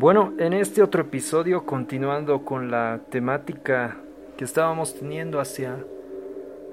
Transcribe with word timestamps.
Bueno, 0.00 0.32
en 0.38 0.52
este 0.52 0.80
otro 0.80 1.02
episodio, 1.02 1.66
continuando 1.66 2.44
con 2.44 2.70
la 2.70 3.00
temática 3.10 3.96
que 4.36 4.44
estábamos 4.44 4.94
teniendo 4.94 5.40
hacia, 5.40 5.84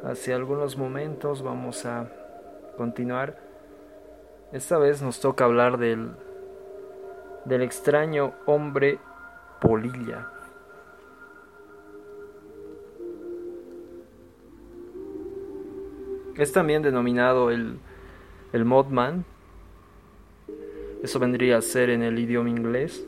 hacia 0.03 0.35
algunos 0.35 0.77
momentos, 0.77 1.41
vamos 1.41 1.87
a 1.87 2.07
continuar. 2.77 3.39
Esta 4.53 4.77
vez 4.77 5.01
nos 5.01 5.19
toca 5.21 5.43
hablar 5.43 5.79
del, 5.79 6.11
del 7.45 7.63
extraño 7.63 8.33
hombre 8.45 8.99
polilla. 9.59 10.29
Es 16.37 16.51
también 16.51 16.83
denominado 16.83 17.49
el, 17.49 17.79
el 18.53 18.65
Modman. 18.65 19.25
Eso 21.01 21.17
vendría 21.17 21.57
a 21.57 21.61
ser 21.63 21.89
en 21.89 22.03
el 22.03 22.19
idioma 22.19 22.51
inglés. 22.51 23.03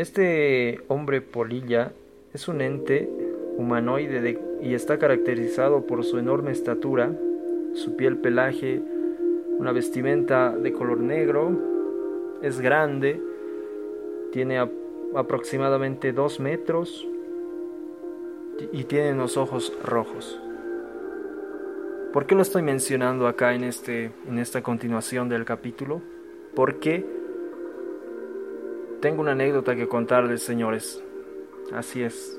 Este 0.00 0.80
hombre 0.88 1.20
polilla 1.20 1.92
es 2.32 2.48
un 2.48 2.62
ente 2.62 3.06
humanoide 3.58 4.40
y 4.62 4.72
está 4.72 4.98
caracterizado 4.98 5.86
por 5.86 6.04
su 6.04 6.16
enorme 6.16 6.52
estatura, 6.52 7.12
su 7.74 7.96
piel 7.96 8.16
pelaje, 8.16 8.80
una 9.58 9.72
vestimenta 9.72 10.56
de 10.56 10.72
color 10.72 11.00
negro, 11.00 11.52
es 12.40 12.62
grande, 12.62 13.20
tiene 14.32 14.66
aproximadamente 15.14 16.14
2 16.14 16.40
metros 16.40 17.06
y 18.72 18.84
tiene 18.84 19.12
los 19.12 19.36
ojos 19.36 19.70
rojos. 19.84 20.40
¿Por 22.14 22.24
qué 22.24 22.34
lo 22.34 22.40
estoy 22.40 22.62
mencionando 22.62 23.26
acá 23.26 23.54
en, 23.54 23.64
este, 23.64 24.12
en 24.26 24.38
esta 24.38 24.62
continuación 24.62 25.28
del 25.28 25.44
capítulo? 25.44 26.00
Porque 26.54 27.19
tengo 29.00 29.22
una 29.22 29.32
anécdota 29.32 29.74
que 29.74 29.88
contarles, 29.88 30.42
señores. 30.42 31.02
Así 31.72 32.02
es. 32.02 32.38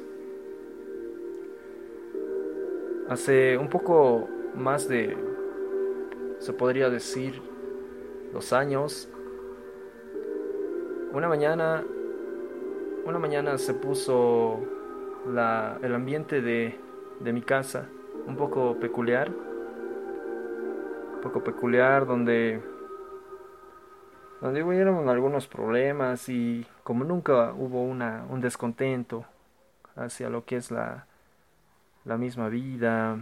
Hace 3.10 3.58
un 3.58 3.68
poco 3.68 4.30
más 4.56 4.88
de, 4.88 5.18
se 6.40 6.54
podría 6.54 6.90
decir, 6.90 7.42
dos 8.32 8.54
años, 8.54 9.10
una 11.12 11.28
mañana, 11.28 11.84
una 13.06 13.20
mañana 13.20 13.58
se 13.58 13.74
puso 13.74 14.60
la, 15.28 15.78
el 15.82 15.94
ambiente 15.94 16.42
de, 16.42 16.80
de 17.20 17.34
mi 17.34 17.42
casa 17.42 17.90
un 18.28 18.38
poco 18.38 18.80
peculiar, 18.80 19.30
un 21.16 21.22
poco 21.22 21.44
peculiar 21.44 22.06
donde 22.06 22.62
donde 24.42 24.64
hubieron 24.64 25.08
algunos 25.08 25.48
problemas 25.48 26.28
y 26.28 26.66
como 26.84 27.04
nunca 27.04 27.54
hubo 27.54 27.84
una, 27.84 28.26
un 28.30 28.42
descontento 28.42 29.24
hacia 29.96 30.30
lo 30.30 30.46
que 30.46 30.58
es 30.58 30.72
la, 30.72 31.06
la 32.06 32.18
misma 32.18 32.50
vida, 32.50 33.20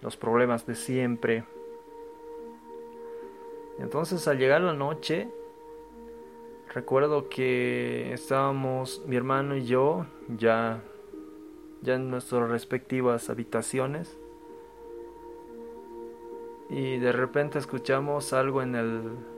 los 0.00 0.16
problemas 0.16 0.66
de 0.66 0.74
siempre. 0.74 1.44
Entonces 3.78 4.26
al 4.26 4.38
llegar 4.38 4.62
la 4.62 4.72
noche, 4.72 5.28
recuerdo 6.72 7.28
que 7.28 8.14
estábamos 8.14 9.02
mi 9.06 9.16
hermano 9.16 9.56
y 9.56 9.66
yo 9.66 10.06
ya, 10.38 10.80
ya 11.82 11.94
en 11.96 12.10
nuestras 12.10 12.48
respectivas 12.48 13.28
habitaciones 13.28 14.16
y 16.70 16.96
de 16.96 17.12
repente 17.12 17.58
escuchamos 17.58 18.32
algo 18.32 18.62
en 18.62 18.74
el 18.74 19.32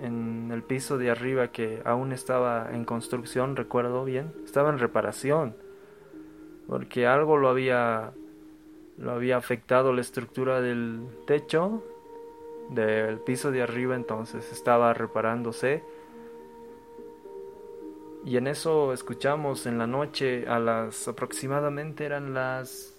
en 0.00 0.50
el 0.52 0.62
piso 0.62 0.98
de 0.98 1.10
arriba 1.10 1.48
que 1.48 1.82
aún 1.84 2.12
estaba 2.12 2.70
en 2.72 2.84
construcción, 2.84 3.56
recuerdo 3.56 4.04
bien, 4.04 4.32
estaba 4.44 4.70
en 4.70 4.78
reparación, 4.78 5.56
porque 6.66 7.06
algo 7.06 7.36
lo 7.36 7.48
había 7.48 8.12
lo 8.96 9.10
había 9.10 9.36
afectado 9.36 9.92
la 9.92 10.00
estructura 10.02 10.60
del 10.60 11.08
techo 11.26 11.82
del 12.70 13.18
piso 13.18 13.50
de 13.50 13.62
arriba, 13.62 13.94
entonces 13.94 14.50
estaba 14.52 14.94
reparándose. 14.94 15.82
Y 18.24 18.36
en 18.38 18.46
eso 18.46 18.92
escuchamos 18.92 19.66
en 19.66 19.76
la 19.76 19.86
noche 19.86 20.46
a 20.48 20.58
las 20.58 21.08
aproximadamente 21.08 22.06
eran 22.06 22.32
las 22.32 22.94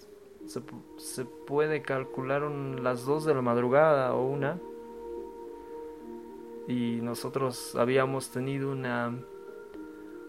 se, 0.46 1.24
puede 1.24 1.82
calcular 1.82 2.42
las 2.42 3.04
dos 3.04 3.24
de 3.24 3.34
la 3.34 3.42
madrugada 3.42 4.14
o 4.14 4.26
una 4.26 4.58
y 6.66 7.00
nosotros 7.02 7.76
habíamos 7.76 8.30
tenido 8.30 8.72
una, 8.72 9.14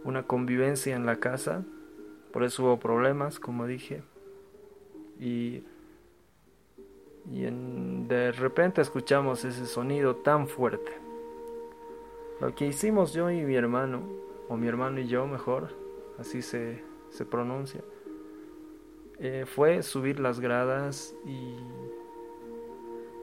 una 0.04 0.24
convivencia 0.24 0.96
en 0.96 1.06
la 1.06 1.18
casa, 1.18 1.64
por 2.32 2.44
eso 2.44 2.64
hubo 2.64 2.80
problemas, 2.80 3.40
como 3.40 3.66
dije, 3.66 4.04
y, 5.20 5.64
y 7.32 7.42
de 8.08 8.32
repente 8.32 8.82
escuchamos 8.82 9.44
ese 9.46 9.66
sonido 9.66 10.18
tan 10.18 10.48
fuerte. 10.48 10.92
Lo 12.40 12.54
que 12.54 12.68
hicimos 12.68 13.14
yo 13.14 13.32
y 13.32 13.42
mi 13.42 13.56
hermano, 13.56 14.04
o 14.48 14.58
mi 14.58 14.68
hermano 14.68 15.00
y 15.00 15.08
yo 15.08 15.26
mejor, 15.26 15.70
así 16.20 16.44
se, 16.44 16.84
se 17.10 17.26
pronuncia, 17.26 17.82
eh, 19.20 19.46
fue 19.48 19.82
subir 19.82 20.20
las 20.20 20.40
gradas 20.40 21.16
y 21.26 21.56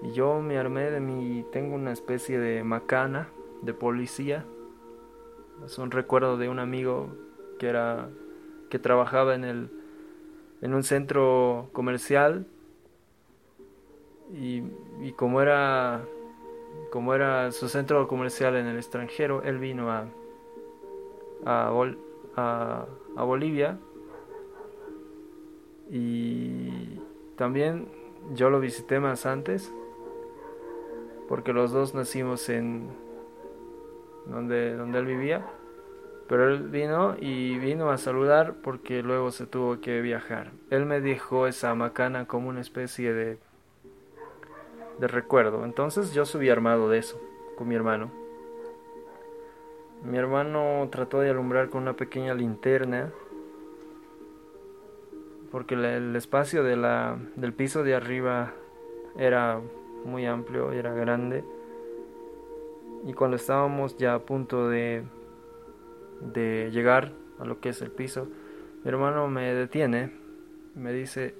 y 0.02 0.12
yo 0.12 0.40
me 0.40 0.58
armé 0.58 0.90
de 0.90 1.00
mi, 1.00 1.44
tengo 1.50 1.74
una 1.74 1.92
especie 1.92 2.38
de 2.38 2.62
macana 2.62 3.28
de 3.62 3.72
policía. 3.72 4.44
Es 5.64 5.78
un 5.78 5.90
recuerdo 5.90 6.36
de 6.36 6.48
un 6.48 6.58
amigo 6.58 7.08
que 7.58 7.68
era, 7.68 8.10
que 8.68 8.78
trabajaba 8.78 9.34
en 9.34 9.44
el, 9.44 9.70
en 10.60 10.74
un 10.74 10.82
centro 10.82 11.70
comercial. 11.72 12.46
Y, 14.32 14.62
como 15.16 15.40
era, 15.40 16.04
como 16.90 17.14
era 17.14 17.52
su 17.52 17.68
centro 17.68 18.08
comercial 18.08 18.56
en 18.56 18.66
el 18.66 18.76
extranjero, 18.76 19.42
él 19.42 19.58
vino 19.58 19.90
a, 19.90 20.06
a, 21.46 21.72
a, 22.36 22.86
a 23.16 23.22
Bolivia. 23.22 23.78
Y 25.90 26.98
también 27.36 27.88
yo 28.34 28.50
lo 28.50 28.60
visité 28.60 29.00
más 29.00 29.26
antes 29.26 29.72
porque 31.28 31.52
los 31.52 31.72
dos 31.72 31.94
nacimos 31.94 32.48
en 32.48 32.88
donde, 34.26 34.74
donde 34.74 34.98
él 34.98 35.06
vivía. 35.06 35.44
Pero 36.28 36.48
él 36.48 36.62
vino 36.68 37.16
y 37.20 37.58
vino 37.58 37.90
a 37.90 37.98
saludar 37.98 38.54
porque 38.62 39.02
luego 39.02 39.30
se 39.30 39.46
tuvo 39.46 39.80
que 39.80 40.00
viajar. 40.00 40.52
Él 40.70 40.86
me 40.86 41.00
dijo 41.00 41.46
esa 41.46 41.74
macana 41.74 42.26
como 42.26 42.48
una 42.48 42.62
especie 42.62 43.12
de, 43.12 43.38
de 44.98 45.06
recuerdo. 45.06 45.64
Entonces 45.64 46.14
yo 46.14 46.24
subí 46.24 46.48
armado 46.48 46.88
de 46.88 46.98
eso 46.98 47.20
con 47.56 47.68
mi 47.68 47.74
hermano. 47.74 48.10
Mi 50.02 50.18
hermano 50.18 50.88
trató 50.90 51.20
de 51.20 51.30
alumbrar 51.30 51.68
con 51.68 51.82
una 51.82 51.94
pequeña 51.94 52.34
linterna 52.34 53.10
porque 55.50 55.74
el 55.74 56.16
espacio 56.16 56.64
de 56.64 56.76
del 57.36 57.52
piso 57.52 57.84
de 57.84 57.94
arriba 57.94 58.52
era 59.16 59.60
muy 60.04 60.26
amplio, 60.26 60.72
era 60.72 60.92
grande. 60.92 61.44
Y 63.06 63.12
cuando 63.12 63.36
estábamos 63.36 63.96
ya 63.96 64.14
a 64.14 64.18
punto 64.20 64.68
de, 64.68 65.04
de 66.20 66.70
llegar 66.72 67.12
a 67.38 67.44
lo 67.44 67.60
que 67.60 67.70
es 67.70 67.82
el 67.82 67.90
piso, 67.90 68.28
mi 68.82 68.88
hermano 68.88 69.28
me 69.28 69.52
detiene, 69.54 70.12
me 70.74 70.92
dice, 70.92 71.34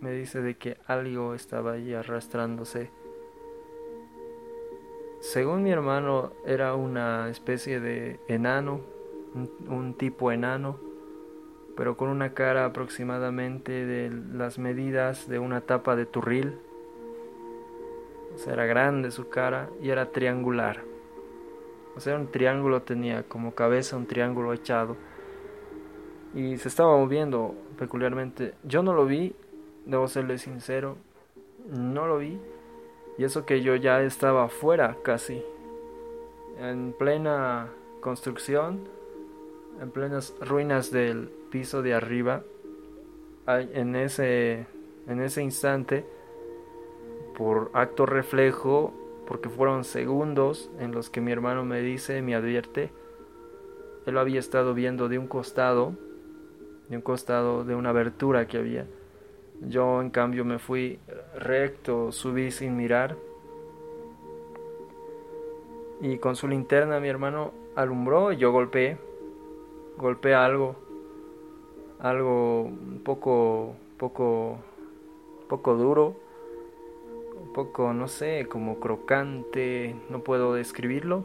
me 0.00 0.12
dice 0.12 0.40
de 0.40 0.56
que 0.56 0.76
algo 0.86 1.34
estaba 1.34 1.72
allí 1.72 1.94
arrastrándose. 1.94 2.90
Según 5.20 5.62
mi 5.62 5.70
hermano 5.70 6.32
era 6.46 6.74
una 6.74 7.28
especie 7.28 7.80
de 7.80 8.20
enano, 8.28 8.80
un 9.68 9.94
tipo 9.94 10.32
enano, 10.32 10.78
pero 11.76 11.96
con 11.96 12.08
una 12.08 12.34
cara 12.34 12.64
aproximadamente 12.64 13.86
de 13.86 14.10
las 14.32 14.58
medidas 14.58 15.28
de 15.28 15.38
una 15.38 15.60
tapa 15.60 15.94
de 15.94 16.06
turril 16.06 16.58
era 18.46 18.66
grande 18.66 19.10
su 19.10 19.28
cara 19.28 19.68
y 19.82 19.90
era 19.90 20.12
triangular. 20.12 20.82
O 21.96 22.00
sea, 22.00 22.16
un 22.16 22.28
triángulo 22.28 22.82
tenía 22.82 23.24
como 23.24 23.54
cabeza 23.54 23.96
un 23.96 24.06
triángulo 24.06 24.52
echado. 24.52 24.96
Y 26.34 26.56
se 26.58 26.68
estaba 26.68 26.96
moviendo 26.96 27.54
peculiarmente. 27.78 28.54
Yo 28.62 28.82
no 28.82 28.94
lo 28.94 29.06
vi, 29.06 29.34
debo 29.84 30.06
serle 30.06 30.38
sincero, 30.38 30.96
no 31.68 32.06
lo 32.06 32.18
vi. 32.18 32.38
Y 33.16 33.24
eso 33.24 33.44
que 33.44 33.62
yo 33.62 33.74
ya 33.74 34.00
estaba 34.02 34.44
afuera 34.44 34.96
casi, 35.02 35.42
en 36.60 36.94
plena 36.96 37.68
construcción, 38.00 38.88
en 39.80 39.90
plenas 39.90 40.34
ruinas 40.40 40.92
del 40.92 41.28
piso 41.50 41.82
de 41.82 41.94
arriba. 41.94 42.44
En 43.48 43.96
ese, 43.96 44.66
en 45.08 45.20
ese 45.20 45.42
instante 45.42 46.04
por 47.38 47.70
acto 47.72 48.04
reflejo 48.04 48.92
porque 49.26 49.48
fueron 49.48 49.84
segundos 49.84 50.70
en 50.80 50.92
los 50.92 51.08
que 51.08 51.20
mi 51.20 51.30
hermano 51.30 51.64
me 51.64 51.80
dice, 51.80 52.20
me 52.20 52.34
advierte, 52.34 52.90
él 54.06 54.14
lo 54.14 54.20
había 54.20 54.40
estado 54.40 54.74
viendo 54.74 55.08
de 55.08 55.18
un 55.18 55.28
costado, 55.28 55.92
de 56.88 56.96
un 56.96 57.02
costado 57.02 57.62
de 57.62 57.74
una 57.74 57.90
abertura 57.90 58.48
que 58.48 58.58
había. 58.58 58.86
Yo 59.60 60.00
en 60.00 60.10
cambio 60.10 60.44
me 60.44 60.58
fui 60.58 60.98
recto, 61.36 62.10
subí 62.10 62.50
sin 62.50 62.76
mirar. 62.76 63.16
Y 66.00 66.18
con 66.18 66.36
su 66.36 66.48
linterna 66.48 67.00
mi 67.00 67.08
hermano 67.08 67.52
alumbró 67.74 68.32
y 68.32 68.36
yo 68.36 68.50
golpeé. 68.50 68.96
Golpeé 69.96 70.34
algo. 70.34 70.76
Algo 71.98 72.62
un 72.62 73.02
poco, 73.04 73.74
poco, 73.98 74.58
poco 75.48 75.74
duro. 75.74 76.27
Poco, 77.58 77.92
no 77.92 78.06
sé, 78.06 78.46
como 78.48 78.78
crocante. 78.78 79.96
No 80.10 80.20
puedo 80.20 80.54
describirlo. 80.54 81.24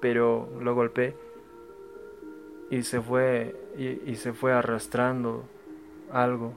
Pero 0.00 0.48
lo 0.62 0.74
golpeé 0.74 1.14
y 2.70 2.84
se 2.84 3.02
fue 3.02 3.54
y, 3.76 4.14
se 4.14 4.32
fue 4.32 4.54
arrastrando 4.54 5.42
algo 6.10 6.54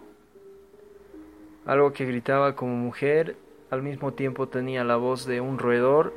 algo 1.65 1.91
que 1.91 2.05
gritaba 2.05 2.55
como 2.55 2.73
mujer 2.75 3.35
al 3.69 3.81
mismo 3.83 4.13
tiempo 4.13 4.47
tenía 4.47 4.85
la 4.85 4.95
voz 4.95 5.25
de 5.25 5.41
un 5.41 5.57
roedor 5.57 6.13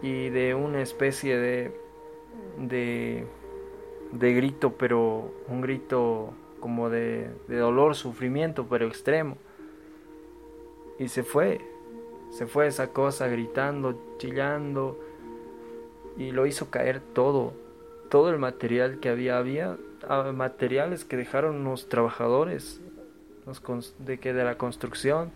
y 0.00 0.28
de 0.28 0.54
una 0.54 0.82
especie 0.82 1.36
de 1.36 1.72
de, 2.58 3.26
de 4.12 4.34
grito 4.34 4.74
pero 4.78 5.32
un 5.48 5.62
grito 5.62 6.32
como 6.60 6.90
de, 6.90 7.28
de 7.48 7.58
dolor 7.58 7.96
sufrimiento 7.96 8.66
pero 8.68 8.86
extremo 8.86 9.36
y 10.98 11.08
se 11.08 11.24
fue 11.24 11.73
se 12.36 12.46
fue 12.46 12.66
esa 12.66 12.88
cosa 12.88 13.28
gritando 13.28 14.16
chillando 14.18 14.98
y 16.16 16.30
lo 16.30 16.46
hizo 16.46 16.70
caer 16.70 17.00
todo 17.00 17.52
todo 18.14 18.30
el 18.30 18.38
material 18.38 19.00
que 19.00 19.08
había, 19.08 19.38
había 19.38 19.76
ah, 20.08 20.30
materiales 20.32 21.04
que 21.04 21.16
dejaron 21.16 21.64
los 21.64 21.88
trabajadores 21.88 22.80
de, 23.98 24.18
que 24.18 24.32
de 24.32 24.44
la 24.44 24.56
construcción, 24.56 25.32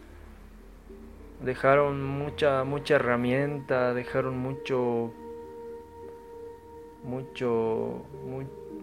dejaron 1.42 2.04
mucha, 2.04 2.62
mucha 2.62 2.94
herramienta, 2.94 3.94
dejaron 3.94 4.38
mucho, 4.38 5.12
mucho, 7.02 8.06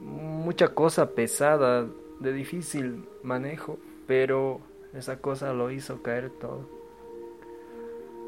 mucha 0.03 0.67
cosa 0.69 1.11
pesada, 1.11 1.87
de 2.19 2.33
difícil 2.33 3.07
manejo, 3.23 3.77
pero 4.07 4.59
esa 4.93 5.19
cosa 5.19 5.53
lo 5.53 5.71
hizo 5.71 6.03
caer 6.03 6.31
todo. 6.31 6.74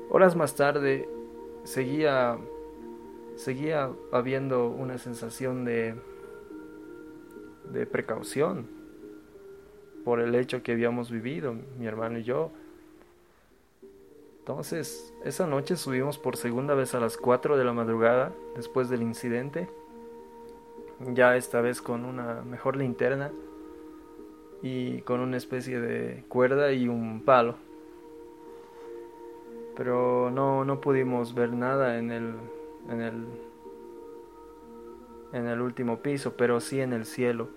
Horas 0.09 0.35
más 0.35 0.55
tarde 0.55 1.07
seguía 1.63 2.37
seguía 3.37 3.91
habiendo 4.11 4.67
una 4.67 4.97
sensación 4.97 5.63
de, 5.63 5.95
de 7.71 7.85
precaución 7.85 8.67
por 10.03 10.19
el 10.19 10.35
hecho 10.35 10.63
que 10.63 10.71
habíamos 10.71 11.11
vivido, 11.11 11.55
mi 11.77 11.85
hermano 11.85 12.17
y 12.17 12.23
yo. 12.23 12.51
Entonces, 14.39 15.13
esa 15.23 15.45
noche 15.45 15.75
subimos 15.75 16.17
por 16.17 16.37
segunda 16.37 16.73
vez 16.73 16.95
a 16.95 16.99
las 16.99 17.17
4 17.17 17.57
de 17.57 17.65
la 17.65 17.73
madrugada 17.73 18.31
después 18.55 18.89
del 18.89 19.01
incidente, 19.01 19.67
ya 21.13 21.35
esta 21.35 21.61
vez 21.61 21.81
con 21.81 22.05
una 22.05 22.41
mejor 22.41 22.77
linterna 22.77 23.31
y 24.63 25.01
con 25.01 25.19
una 25.19 25.37
especie 25.37 25.79
de 25.79 26.23
cuerda 26.29 26.71
y 26.71 26.87
un 26.87 27.21
palo. 27.23 27.66
Pero 29.77 30.31
no, 30.31 30.65
no 30.65 30.81
pudimos 30.81 31.35
ver 31.35 31.53
nada 31.53 31.99
en 31.99 32.11
el 32.11 32.33
en 32.89 33.01
el 33.01 33.27
en 35.33 35.47
el 35.47 35.61
último 35.61 35.99
piso, 35.99 36.33
pero 36.35 36.59
sí 36.59 36.81
en 36.81 36.93
el 36.93 37.05
cielo. 37.05 37.49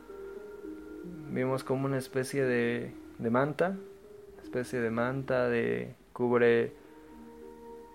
Vimos 1.30 1.64
como 1.64 1.86
una 1.86 1.96
especie 1.96 2.44
de, 2.44 2.92
de 3.18 3.30
manta, 3.30 3.78
especie 4.42 4.80
de 4.80 4.90
manta 4.90 5.48
de 5.48 5.94
cubre 6.12 6.74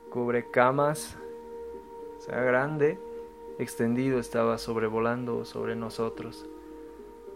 cubre 0.10 0.50
camas, 0.50 1.18
o 2.18 2.22
sea, 2.22 2.42
grande, 2.42 2.98
extendido 3.60 4.18
estaba 4.18 4.57
sobrevolando 4.57 5.45
sobre 5.45 5.75
nosotros. 5.75 6.48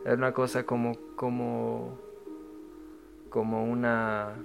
Era 0.06 0.16
una 0.16 0.34
cosa 0.34 0.66
como 0.66 0.98
como 1.16 2.00
como 3.30 3.64
una 3.66 4.38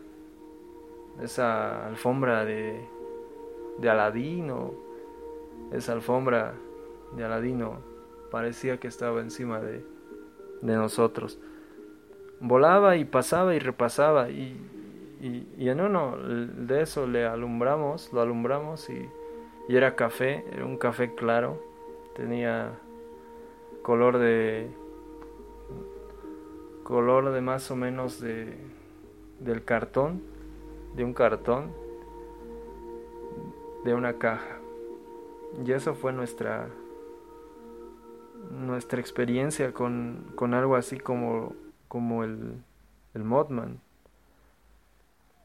esa 1.20 1.86
alfombra 1.86 2.44
de 2.44 2.94
de 3.78 3.90
Aladín 3.90 4.50
o 4.50 4.74
esa 5.72 5.92
alfombra 5.92 6.54
de 7.16 7.24
Aladino 7.24 7.78
parecía 8.30 8.78
que 8.78 8.88
estaba 8.88 9.20
encima 9.20 9.60
de, 9.60 9.84
de 10.62 10.74
nosotros. 10.74 11.38
Volaba 12.40 12.96
y 12.96 13.04
pasaba 13.04 13.54
y 13.54 13.58
repasaba 13.58 14.30
y, 14.30 14.60
y, 15.20 15.68
en 15.68 15.80
uno 15.80 16.16
de 16.18 16.82
eso 16.82 17.06
le 17.06 17.24
alumbramos, 17.24 18.12
lo 18.12 18.20
alumbramos 18.20 18.90
y, 18.90 19.08
y 19.68 19.76
era 19.76 19.96
café, 19.96 20.44
era 20.52 20.66
un 20.66 20.76
café 20.76 21.14
claro, 21.14 21.62
tenía 22.14 22.72
color 23.82 24.18
de 24.18 24.68
color 26.82 27.30
de 27.30 27.40
más 27.40 27.70
o 27.70 27.76
menos 27.76 28.20
de 28.20 28.54
del 29.40 29.64
cartón, 29.64 30.22
de 30.94 31.04
un 31.04 31.12
cartón 31.14 31.72
de 33.84 33.94
una 33.94 34.14
caja. 34.14 34.58
Y 35.64 35.72
eso 35.72 35.94
fue 35.94 36.12
nuestra 36.12 36.68
nuestra 38.50 39.00
experiencia 39.00 39.72
con, 39.72 40.32
con 40.34 40.54
algo 40.54 40.76
así 40.76 40.98
como, 40.98 41.54
como 41.88 42.24
el, 42.24 42.62
el 43.14 43.24
Modman. 43.24 43.80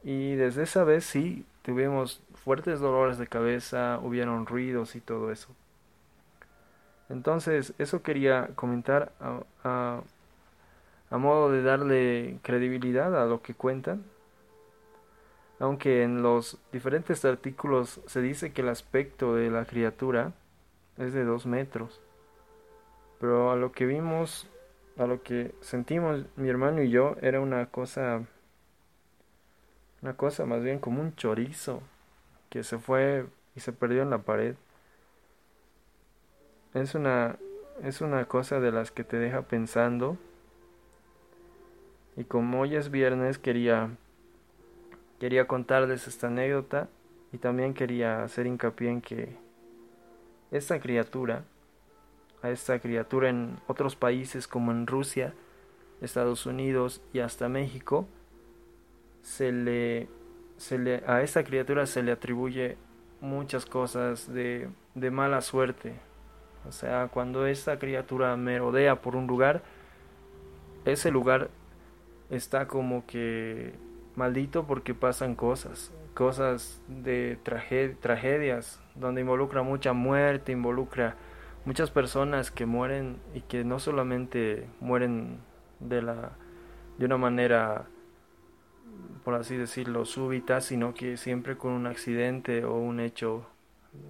Y 0.02 0.34
desde 0.34 0.62
esa 0.62 0.84
vez 0.84 1.04
sí 1.04 1.44
tuvimos 1.62 2.22
fuertes 2.34 2.80
dolores 2.80 3.18
de 3.18 3.26
cabeza, 3.26 4.00
hubieron 4.02 4.46
ruidos 4.46 4.96
y 4.96 5.00
todo 5.00 5.30
eso. 5.30 5.48
Entonces, 7.08 7.74
eso 7.78 8.02
quería 8.02 8.50
comentar 8.54 9.12
a, 9.20 9.40
a, 9.64 10.00
a 11.10 11.18
modo 11.18 11.50
de 11.50 11.62
darle 11.62 12.38
credibilidad 12.42 13.20
a 13.20 13.26
lo 13.26 13.42
que 13.42 13.54
cuentan 13.54 14.04
aunque 15.60 16.02
en 16.02 16.22
los 16.22 16.58
diferentes 16.72 17.24
artículos 17.24 18.00
se 18.06 18.22
dice 18.22 18.52
que 18.52 18.62
el 18.62 18.70
aspecto 18.70 19.34
de 19.34 19.50
la 19.50 19.66
criatura 19.66 20.32
es 20.96 21.12
de 21.12 21.22
dos 21.24 21.44
metros. 21.44 22.00
Pero 23.20 23.52
a 23.52 23.56
lo 23.56 23.70
que 23.70 23.84
vimos, 23.84 24.48
a 24.96 25.06
lo 25.06 25.22
que 25.22 25.54
sentimos 25.60 26.24
mi 26.36 26.48
hermano 26.48 26.82
y 26.82 26.90
yo, 26.90 27.16
era 27.20 27.40
una 27.40 27.66
cosa, 27.66 28.22
una 30.00 30.16
cosa 30.16 30.46
más 30.46 30.62
bien 30.62 30.78
como 30.78 31.02
un 31.02 31.14
chorizo 31.14 31.82
que 32.48 32.64
se 32.64 32.78
fue 32.78 33.26
y 33.54 33.60
se 33.60 33.74
perdió 33.74 34.00
en 34.00 34.08
la 34.08 34.22
pared. 34.22 34.54
Es 36.72 36.94
una, 36.94 37.36
es 37.82 38.00
una 38.00 38.24
cosa 38.24 38.60
de 38.60 38.72
las 38.72 38.90
que 38.90 39.04
te 39.04 39.18
deja 39.18 39.42
pensando. 39.42 40.16
Y 42.16 42.24
como 42.24 42.62
hoy 42.62 42.76
es 42.76 42.90
viernes, 42.90 43.38
quería 43.38 43.90
Quería 45.20 45.46
contarles 45.46 46.08
esta 46.08 46.28
anécdota 46.28 46.88
y 47.30 47.36
también 47.36 47.74
quería 47.74 48.24
hacer 48.24 48.46
hincapié 48.46 48.88
en 48.88 49.02
que 49.02 49.36
esta 50.50 50.80
criatura, 50.80 51.44
a 52.42 52.48
esta 52.48 52.78
criatura 52.78 53.28
en 53.28 53.58
otros 53.66 53.96
países 53.96 54.48
como 54.48 54.72
en 54.72 54.86
Rusia, 54.86 55.34
Estados 56.00 56.46
Unidos 56.46 57.02
y 57.12 57.18
hasta 57.18 57.50
México, 57.50 58.08
se 59.20 59.52
le, 59.52 60.08
se 60.56 60.78
le, 60.78 61.02
a 61.06 61.20
esta 61.20 61.44
criatura 61.44 61.84
se 61.84 62.02
le 62.02 62.12
atribuye 62.12 62.78
muchas 63.20 63.66
cosas 63.66 64.32
de, 64.32 64.70
de 64.94 65.10
mala 65.10 65.42
suerte. 65.42 65.92
O 66.66 66.72
sea, 66.72 67.08
cuando 67.08 67.44
esta 67.44 67.78
criatura 67.78 68.34
merodea 68.38 69.02
por 69.02 69.16
un 69.16 69.26
lugar, 69.26 69.62
ese 70.86 71.10
lugar 71.10 71.50
está 72.30 72.66
como 72.66 73.04
que 73.06 73.74
maldito 74.16 74.66
porque 74.66 74.94
pasan 74.94 75.34
cosas, 75.34 75.92
cosas 76.14 76.82
de 76.88 77.38
tragedias, 77.42 78.80
donde 78.94 79.20
involucra 79.20 79.62
mucha 79.62 79.92
muerte, 79.92 80.52
involucra 80.52 81.16
muchas 81.64 81.90
personas 81.90 82.50
que 82.50 82.66
mueren 82.66 83.18
y 83.34 83.42
que 83.42 83.64
no 83.64 83.78
solamente 83.78 84.66
mueren 84.80 85.38
de 85.78 86.02
la 86.02 86.32
de 86.98 87.06
una 87.06 87.16
manera 87.16 87.86
por 89.24 89.34
así 89.34 89.56
decirlo 89.56 90.04
súbita, 90.04 90.60
sino 90.60 90.94
que 90.94 91.16
siempre 91.16 91.56
con 91.56 91.72
un 91.72 91.86
accidente 91.86 92.64
o 92.64 92.74
un 92.74 93.00
hecho 93.00 93.46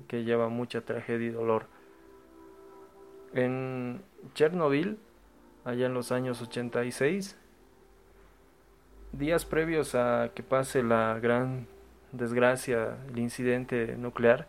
que 0.09 0.25
lleva 0.25 0.49
mucha 0.49 0.83
tragedia 0.83 1.29
y 1.29 1.31
dolor. 1.31 1.67
En 3.33 4.03
Chernobyl, 4.35 4.99
allá 5.65 5.87
en 5.87 5.95
los 5.95 6.13
años 6.13 6.43
86, 6.43 7.37
días 9.13 9.45
previos 9.45 9.95
a 9.95 10.31
que 10.35 10.43
pase 10.43 10.83
la 10.83 11.19
gran 11.21 11.67
desgracia, 12.13 12.99
el 13.09 13.19
incidente 13.19 13.97
nuclear, 13.97 14.47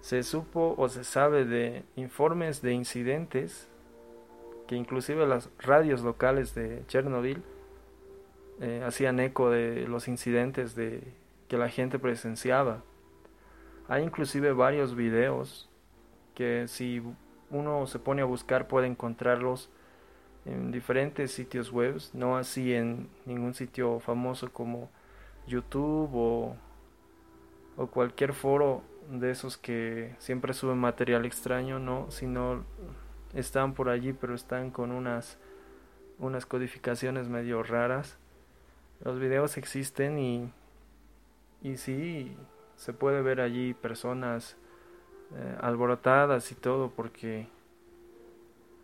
se 0.00 0.22
supo 0.22 0.74
o 0.78 0.88
se 0.88 1.04
sabe 1.04 1.44
de 1.44 1.82
informes 1.96 2.62
de 2.62 2.72
incidentes 2.72 3.68
que 4.66 4.76
inclusive 4.76 5.26
las 5.26 5.50
radios 5.58 6.02
locales 6.02 6.54
de 6.54 6.84
Chernobyl 6.86 7.42
eh, 8.60 8.82
hacían 8.86 9.18
eco 9.18 9.50
de 9.50 9.88
los 9.88 10.08
incidentes 10.08 10.74
de 10.74 11.02
que 11.48 11.56
la 11.56 11.68
gente 11.68 11.98
presenciaba. 11.98 12.82
Hay 13.88 14.04
inclusive 14.04 14.52
varios 14.52 14.94
videos 14.94 15.68
que 16.34 16.68
si 16.68 17.02
uno 17.50 17.86
se 17.86 17.98
pone 17.98 18.22
a 18.22 18.26
buscar 18.26 18.68
puede 18.68 18.86
encontrarlos 18.86 19.70
en 20.48 20.72
diferentes 20.72 21.32
sitios 21.32 21.70
web, 21.70 22.00
no 22.12 22.36
así 22.36 22.74
en 22.74 23.08
ningún 23.26 23.54
sitio 23.54 24.00
famoso 24.00 24.52
como 24.52 24.90
YouTube 25.46 26.10
o, 26.14 26.56
o 27.76 27.86
cualquier 27.88 28.32
foro 28.32 28.82
de 29.10 29.30
esos 29.30 29.56
que 29.56 30.14
siempre 30.18 30.52
suben 30.52 30.78
material 30.78 31.24
extraño, 31.24 31.78
no, 31.78 32.10
sino 32.10 32.64
están 33.34 33.74
por 33.74 33.88
allí, 33.88 34.12
pero 34.12 34.34
están 34.34 34.70
con 34.70 34.92
unas 34.92 35.38
unas 36.18 36.46
codificaciones 36.46 37.28
medio 37.28 37.62
raras. 37.62 38.18
Los 39.04 39.20
videos 39.20 39.56
existen 39.56 40.18
y 40.18 40.52
y 41.62 41.76
sí 41.76 42.36
se 42.76 42.92
puede 42.92 43.22
ver 43.22 43.40
allí 43.40 43.74
personas 43.74 44.56
eh, 45.34 45.56
alborotadas 45.60 46.52
y 46.52 46.54
todo 46.54 46.90
porque 46.90 47.48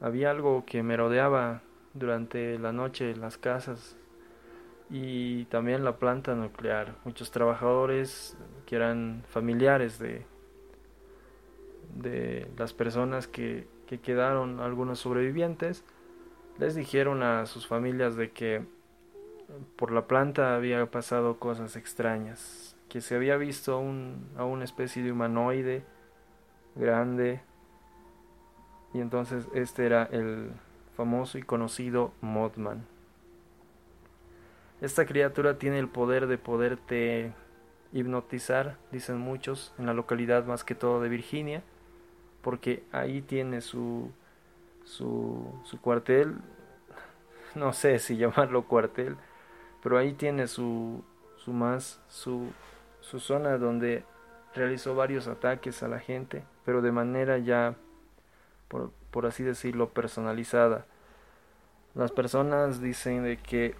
había 0.04 0.30
algo 0.30 0.64
que 0.66 0.82
merodeaba 0.82 1.62
durante 1.94 2.58
la 2.58 2.72
noche 2.72 3.16
las 3.16 3.38
casas 3.38 3.96
y 4.90 5.46
también 5.46 5.82
la 5.82 5.96
planta 5.96 6.34
nuclear. 6.34 6.94
Muchos 7.06 7.30
trabajadores 7.30 8.36
que 8.66 8.76
eran 8.76 9.24
familiares 9.30 9.98
de, 9.98 10.26
de 11.94 12.46
las 12.58 12.74
personas 12.74 13.26
que, 13.26 13.66
que 13.86 13.98
quedaron, 13.98 14.60
algunos 14.60 14.98
sobrevivientes, 14.98 15.84
les 16.58 16.74
dijeron 16.74 17.22
a 17.22 17.46
sus 17.46 17.66
familias 17.66 18.14
de 18.14 18.30
que 18.30 18.62
por 19.76 19.90
la 19.90 20.06
planta 20.06 20.54
había 20.54 20.84
pasado 20.90 21.38
cosas 21.38 21.76
extrañas, 21.76 22.76
que 22.90 23.00
se 23.00 23.16
había 23.16 23.38
visto 23.38 23.78
un, 23.78 24.28
a 24.36 24.44
una 24.44 24.64
especie 24.64 25.02
de 25.02 25.12
humanoide 25.12 25.82
grande 26.74 27.40
y 28.94 29.00
entonces 29.00 29.48
este 29.52 29.84
era 29.84 30.04
el 30.04 30.52
famoso 30.96 31.36
y 31.36 31.42
conocido 31.42 32.12
Mothman. 32.20 32.86
Esta 34.80 35.04
criatura 35.04 35.58
tiene 35.58 35.80
el 35.80 35.88
poder 35.88 36.28
de 36.28 36.38
poderte 36.38 37.32
hipnotizar, 37.92 38.76
dicen 38.92 39.18
muchos, 39.18 39.74
en 39.78 39.86
la 39.86 39.94
localidad 39.94 40.46
más 40.46 40.62
que 40.62 40.76
todo 40.76 41.00
de 41.00 41.08
Virginia, 41.08 41.62
porque 42.40 42.84
ahí 42.92 43.20
tiene 43.20 43.60
su, 43.60 44.12
su, 44.84 45.52
su 45.64 45.80
cuartel, 45.80 46.36
no 47.56 47.72
sé 47.72 47.98
si 47.98 48.16
llamarlo 48.16 48.68
cuartel, 48.68 49.16
pero 49.82 49.98
ahí 49.98 50.12
tiene 50.12 50.46
su, 50.46 51.04
su 51.36 51.52
más, 51.52 52.00
su, 52.08 52.46
su 53.00 53.18
zona 53.18 53.58
donde 53.58 54.04
realizó 54.54 54.94
varios 54.94 55.26
ataques 55.26 55.82
a 55.82 55.88
la 55.88 55.98
gente, 55.98 56.44
pero 56.64 56.80
de 56.80 56.92
manera 56.92 57.38
ya 57.38 57.74
por, 58.68 59.26
así 59.26 59.42
decirlo, 59.42 59.90
personalizada. 59.90 60.86
Las 61.94 62.10
personas 62.10 62.80
dicen 62.80 63.24
de 63.24 63.36
que 63.36 63.74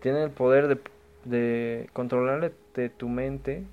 tienen 0.00 0.22
el 0.22 0.30
poder 0.30 0.68
de, 0.68 0.80
de 1.24 1.90
controlar 1.92 2.52
de 2.74 2.88
tu 2.88 3.08
mente, 3.08 3.64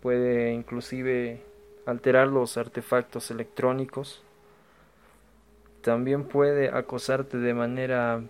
puede 0.00 0.52
inclusive 0.52 1.42
alterar 1.86 2.28
los 2.28 2.56
artefactos 2.56 3.30
electrónicos, 3.30 4.22
también 5.82 6.24
puede 6.24 6.68
acosarte 6.68 7.38
de 7.38 7.54
manera 7.54 8.22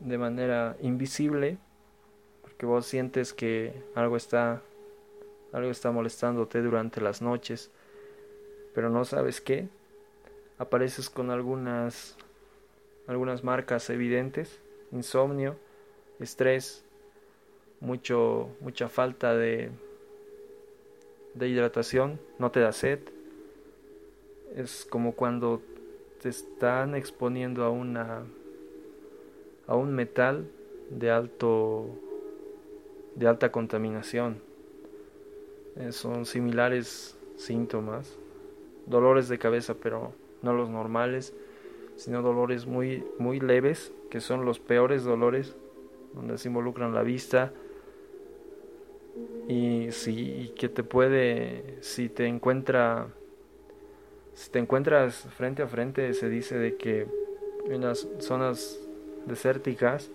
de 0.00 0.18
manera 0.18 0.76
invisible 0.80 1.56
porque 2.42 2.66
vos 2.66 2.86
sientes 2.86 3.32
que 3.32 3.72
algo 3.94 4.16
está 4.16 4.60
algo 5.52 5.70
está 5.70 5.92
molestándote 5.92 6.60
durante 6.62 7.00
las 7.00 7.22
noches 7.22 7.70
pero 8.74 8.90
no 8.90 9.04
sabes 9.04 9.40
qué, 9.40 9.68
apareces 10.58 11.08
con 11.08 11.30
algunas 11.30 12.16
algunas 13.06 13.44
marcas 13.44 13.88
evidentes, 13.90 14.60
insomnio, 14.90 15.56
estrés, 16.20 16.84
mucho 17.80 18.48
mucha 18.60 18.88
falta 18.88 19.34
de 19.36 19.70
de 21.34 21.48
hidratación, 21.48 22.20
no 22.38 22.50
te 22.50 22.60
da 22.60 22.72
sed. 22.72 23.00
Es 24.54 24.86
como 24.88 25.12
cuando 25.12 25.60
te 26.22 26.28
están 26.28 26.94
exponiendo 26.94 27.64
a 27.64 27.70
una 27.70 28.22
a 29.66 29.76
un 29.76 29.92
metal 29.94 30.46
de 30.90 31.10
alto 31.10 31.86
de 33.16 33.26
alta 33.26 33.50
contaminación. 33.52 34.40
Eh, 35.76 35.92
son 35.92 36.24
similares 36.24 37.16
síntomas 37.36 38.16
dolores 38.86 39.28
de 39.28 39.38
cabeza, 39.38 39.74
pero 39.74 40.12
no 40.42 40.52
los 40.52 40.68
normales, 40.68 41.34
sino 41.96 42.22
dolores 42.22 42.66
muy, 42.66 43.04
muy 43.18 43.40
leves, 43.40 43.92
que 44.10 44.20
son 44.20 44.44
los 44.44 44.58
peores 44.58 45.04
dolores, 45.04 45.56
donde 46.14 46.38
se 46.38 46.48
involucran 46.48 46.94
la 46.94 47.02
vista. 47.02 47.52
Y 49.48 49.90
si 49.92 50.52
que 50.56 50.68
te 50.68 50.82
puede, 50.82 51.76
si 51.80 52.08
te 52.08 52.26
encuentra, 52.26 53.08
si 54.32 54.50
te 54.50 54.58
encuentras 54.58 55.26
frente 55.36 55.62
a 55.62 55.66
frente, 55.66 56.12
se 56.14 56.28
dice 56.28 56.58
de 56.58 56.76
que 56.76 57.06
en 57.66 57.82
las 57.82 58.08
zonas 58.18 58.80
desérticas 59.26 60.10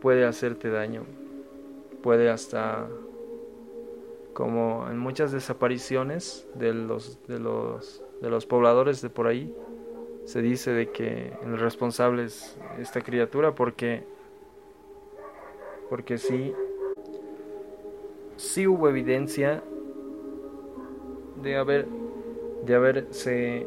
puede 0.00 0.24
hacerte 0.24 0.70
daño, 0.70 1.04
puede 2.02 2.30
hasta 2.30 2.88
como 4.38 4.86
en 4.88 4.96
muchas 4.96 5.32
desapariciones 5.32 6.46
de 6.54 6.72
los, 6.72 7.18
de 7.26 7.40
los, 7.40 8.04
de 8.22 8.30
los 8.30 8.46
pobladores 8.46 9.02
de 9.02 9.10
por 9.10 9.26
ahí, 9.26 9.52
se 10.26 10.40
dice 10.42 10.70
de 10.70 10.92
que 10.92 11.32
el 11.42 11.58
responsable 11.58 12.22
es 12.22 12.56
esta 12.78 13.00
criatura 13.00 13.56
porque 13.56 14.04
porque 15.90 16.18
sí 16.18 16.54
sí 18.36 18.68
hubo 18.68 18.88
evidencia 18.88 19.64
de 21.42 21.56
haber 21.56 21.88
de 22.64 22.74
haberse 22.76 23.66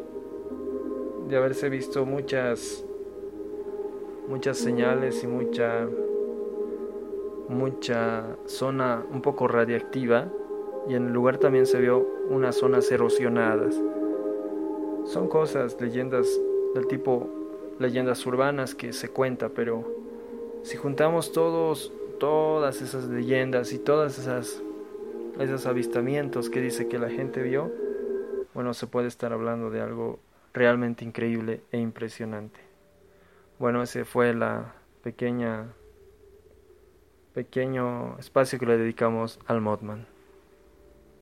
de 1.28 1.36
haberse 1.36 1.68
visto 1.68 2.06
muchas 2.06 2.86
muchas 4.30 4.58
señales 4.58 5.22
y 5.22 5.28
mucha 5.28 5.86
mucha 7.50 8.38
zona 8.46 9.04
un 9.12 9.22
poco 9.22 9.50
radiactiva 9.50 10.32
y 10.88 10.96
en 10.96 11.08
el 11.08 11.14
lugar 11.14 11.38
también 11.38 11.66
se 11.66 11.80
vio 11.80 12.08
unas 12.30 12.56
zonas 12.56 12.92
erosionadas. 12.92 13.80
Son 15.06 15.28
cosas, 15.28 15.80
leyendas 15.80 16.28
del 16.74 16.88
tipo 16.88 17.30
leyendas 17.80 18.26
urbanas 18.26 18.76
que 18.76 18.94
se 18.94 19.10
cuenta, 19.10 19.50
pero 19.50 19.92
si 20.64 20.78
juntamos 20.78 21.32
todos 21.32 21.92
todas 22.20 22.82
esas 22.84 23.06
leyendas 23.06 23.74
y 23.74 23.80
todas 23.80 24.20
esas 24.20 24.62
esos 25.40 25.66
avistamientos 25.66 26.50
que 26.52 26.62
dice 26.62 26.88
que 26.88 27.00
la 27.00 27.10
gente 27.10 27.42
vio, 27.42 27.72
bueno, 28.54 28.74
se 28.74 28.86
puede 28.86 29.08
estar 29.08 29.34
hablando 29.34 29.72
de 29.72 29.82
algo 29.82 30.20
realmente 30.54 31.04
increíble 31.04 31.64
e 31.72 31.80
impresionante. 31.80 32.60
Bueno, 33.58 33.82
ese 33.82 34.06
fue 34.06 34.34
la 34.34 34.76
pequeña 35.04 35.74
pequeño 37.34 38.18
espacio 38.20 38.60
que 38.60 38.66
le 38.66 38.78
dedicamos 38.78 39.40
al 39.48 39.62
Modman. 39.62 40.11